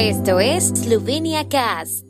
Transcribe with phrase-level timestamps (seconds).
[0.00, 2.04] Esto es Slovenia Cast.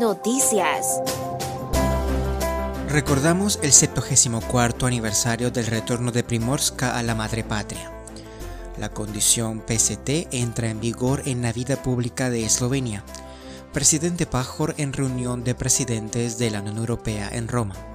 [0.00, 1.00] Noticias.
[2.88, 7.88] Recordamos el 74 aniversario del retorno de Primorska a la madre patria.
[8.78, 13.04] La condición PST entra en vigor en la vida pública de Eslovenia.
[13.72, 17.89] Presidente Pajor en reunión de presidentes de la Unión Europea en Roma.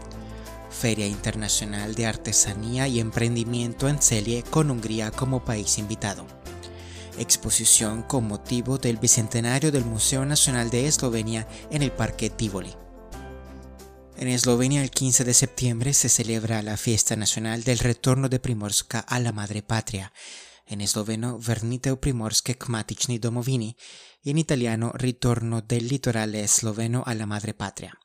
[0.76, 6.28] Feria Internacional de Artesanía y Emprendimiento en Celie con Hungría como país invitado.
[7.18, 12.74] Exposición con motivo del bicentenario del Museo Nacional de Eslovenia en el Parque Tivoli.
[14.18, 19.00] En Eslovenia el 15 de septiembre se celebra la fiesta nacional del retorno de Primorska
[19.00, 20.12] a la madre patria,
[20.68, 23.76] en esloveno Verniteu Primorske k matični domovini
[24.24, 28.00] y en italiano Ritorno del litorale esloveno a la madre patria.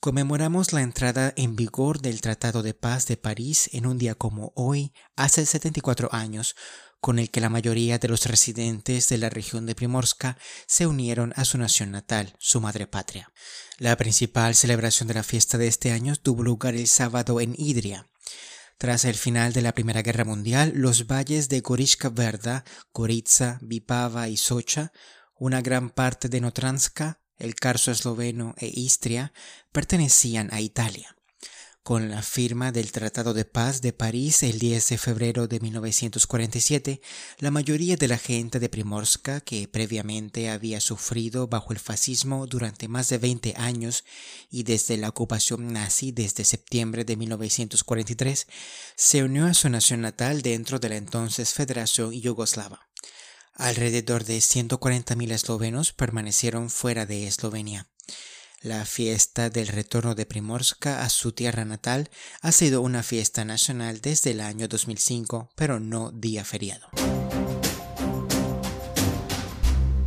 [0.00, 4.52] Conmemoramos la entrada en vigor del Tratado de Paz de París en un día como
[4.54, 6.54] hoy, hace 74 años,
[7.00, 11.32] con el que la mayoría de los residentes de la región de Primorska se unieron
[11.36, 13.32] a su nación natal, su madre patria.
[13.78, 18.08] La principal celebración de la fiesta de este año tuvo lugar el sábado en Idria.
[18.78, 24.28] Tras el final de la Primera Guerra Mundial, los valles de Gorishka Verda, Gorica, Vipava
[24.28, 24.92] y Socha,
[25.34, 29.32] una gran parte de Notranska, el Carso esloveno e Istria
[29.72, 31.16] pertenecían a Italia.
[31.86, 37.00] Con la firma del Tratado de Paz de París el 10 de febrero de 1947,
[37.38, 42.88] la mayoría de la gente de Primorska, que previamente había sufrido bajo el fascismo durante
[42.88, 44.04] más de 20 años
[44.50, 48.48] y desde la ocupación nazi desde septiembre de 1943,
[48.96, 52.88] se unió a su nación natal dentro de la entonces Federación Yugoslava.
[53.58, 57.88] Alrededor de 140.000 eslovenos permanecieron fuera de Eslovenia.
[58.60, 62.10] La fiesta del retorno de Primorska a su tierra natal
[62.42, 66.86] ha sido una fiesta nacional desde el año 2005, pero no día feriado.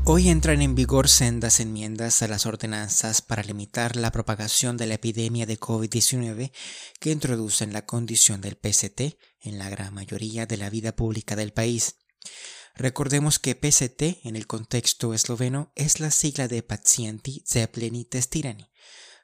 [0.06, 4.96] Hoy entran en vigor sendas enmiendas a las ordenanzas para limitar la propagación de la
[4.96, 6.52] epidemia de COVID-19
[7.00, 11.52] que introducen la condición del PCT en la gran mayoría de la vida pública del
[11.52, 11.96] país.
[12.80, 18.72] Recordemos que PCT en el contexto esloveno es la sigla de Pacienti Zepleni Testirani,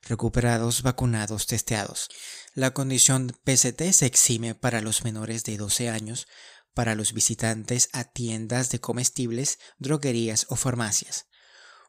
[0.01, 2.09] recuperados, vacunados, testeados.
[2.53, 6.27] La condición PCT se exime para los menores de 12 años,
[6.73, 11.27] para los visitantes a tiendas de comestibles, droguerías o farmacias.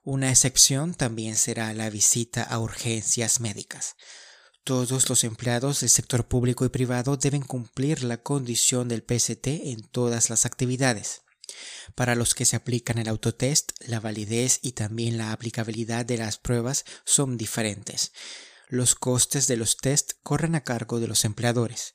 [0.05, 3.97] Una excepción también será la visita a urgencias médicas.
[4.63, 9.83] Todos los empleados del sector público y privado deben cumplir la condición del PCT en
[9.83, 11.23] todas las actividades.
[11.95, 16.39] Para los que se aplican el autotest, la validez y también la aplicabilidad de las
[16.39, 18.13] pruebas son diferentes.
[18.69, 21.95] Los costes de los test corren a cargo de los empleadores.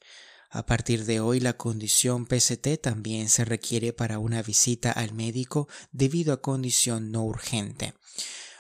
[0.50, 5.68] A partir de hoy la condición PCT también se requiere para una visita al médico
[5.92, 7.94] debido a condición no urgente.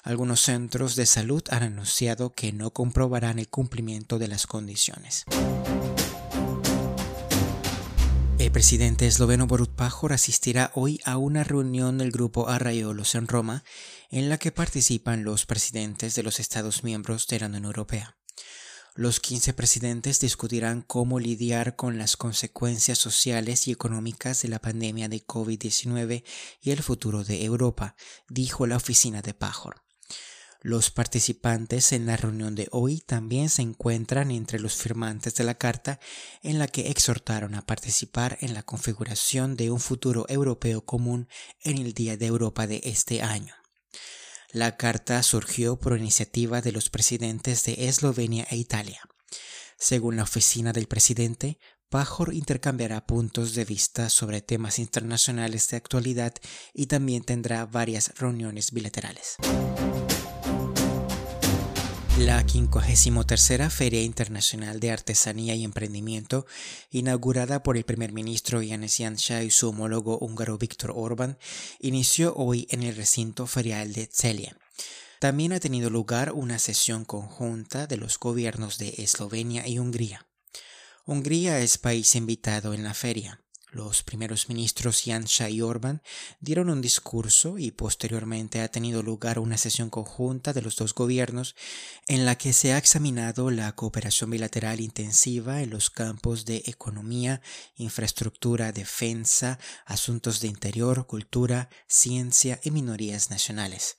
[0.03, 5.25] Algunos centros de salud han anunciado que no comprobarán el cumplimiento de las condiciones.
[8.51, 13.63] El presidente esloveno Borut Pajor asistirá hoy a una reunión del grupo Arrayolos en Roma,
[14.09, 18.17] en la que participan los presidentes de los Estados miembros de la Unión Europea.
[18.93, 25.07] Los 15 presidentes discutirán cómo lidiar con las consecuencias sociales y económicas de la pandemia
[25.07, 26.25] de COVID-19
[26.59, 27.95] y el futuro de Europa,
[28.27, 29.81] dijo la oficina de Pajor.
[30.63, 35.55] Los participantes en la reunión de hoy también se encuentran entre los firmantes de la
[35.55, 35.99] carta
[36.43, 41.27] en la que exhortaron a participar en la configuración de un futuro europeo común
[41.63, 43.55] en el Día de Europa de este año.
[44.51, 49.01] La carta surgió por iniciativa de los presidentes de Eslovenia e Italia.
[49.79, 51.57] Según la oficina del presidente,
[51.89, 56.33] Pajor intercambiará puntos de vista sobre temas internacionales de actualidad
[56.71, 59.37] y también tendrá varias reuniones bilaterales.
[62.17, 66.45] La 53 Feria Internacional de Artesanía y Emprendimiento,
[66.91, 71.39] inaugurada por el primer ministro Yanis Janša y su homólogo húngaro Víctor Orbán,
[71.79, 74.55] inició hoy en el recinto ferial de Celia.
[75.19, 80.27] También ha tenido lugar una sesión conjunta de los gobiernos de Eslovenia y Hungría.
[81.05, 83.40] Hungría es país invitado en la feria.
[83.71, 86.01] Los primeros ministros Janša y Orban
[86.41, 91.55] dieron un discurso y posteriormente ha tenido lugar una sesión conjunta de los dos gobiernos
[92.09, 97.41] en la que se ha examinado la cooperación bilateral intensiva en los campos de economía,
[97.77, 103.95] infraestructura, defensa, asuntos de interior, cultura, ciencia y minorías nacionales.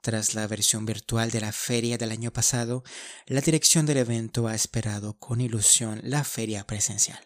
[0.00, 2.82] Tras la versión virtual de la feria del año pasado,
[3.26, 7.20] la dirección del evento ha esperado con ilusión la feria presencial.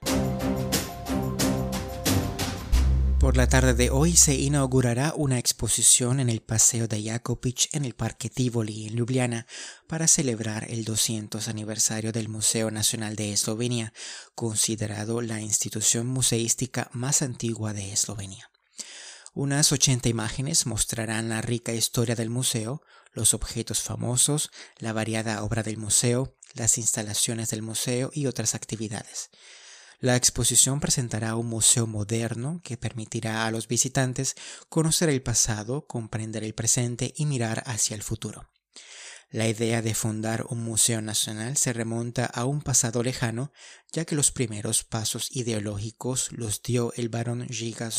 [3.30, 7.84] Por la tarde de hoy se inaugurará una exposición en el Paseo de Jakopich en
[7.84, 9.46] el Parque Tivoli en Ljubljana
[9.86, 13.92] para celebrar el 200 aniversario del Museo Nacional de Eslovenia,
[14.34, 18.50] considerado la institución museística más antigua de Eslovenia.
[19.32, 25.62] Unas 80 imágenes mostrarán la rica historia del museo, los objetos famosos, la variada obra
[25.62, 29.30] del museo, las instalaciones del museo y otras actividades.
[30.00, 34.34] La exposición presentará un museo moderno que permitirá a los visitantes
[34.70, 38.48] conocer el pasado, comprender el presente y mirar hacia el futuro.
[39.28, 43.52] La idea de fundar un museo nacional se remonta a un pasado lejano,
[43.92, 47.90] ya que los primeros pasos ideológicos los dio el barón Giga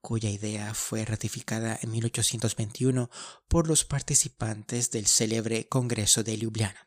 [0.00, 3.10] cuya idea fue ratificada en 1821
[3.48, 6.85] por los participantes del célebre Congreso de Ljubljana.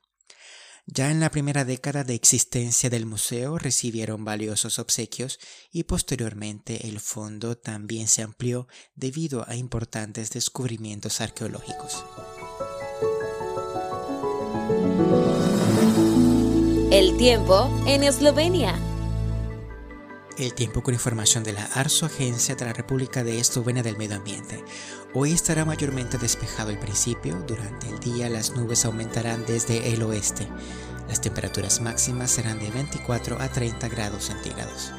[0.91, 5.39] Ya en la primera década de existencia del museo recibieron valiosos obsequios
[5.71, 12.03] y posteriormente el fondo también se amplió debido a importantes descubrimientos arqueológicos.
[16.91, 18.88] El tiempo en Eslovenia.
[20.39, 24.15] El tiempo con información de la ARSO, Agencia de la República de Eslovenia del Medio
[24.15, 24.63] Ambiente.
[25.13, 30.47] Hoy estará mayormente despejado al principio, durante el día las nubes aumentarán desde el oeste.
[31.09, 34.93] Las temperaturas máximas serán de 24 a 30 grados centígrados.